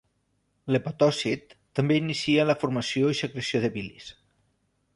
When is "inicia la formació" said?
1.99-3.13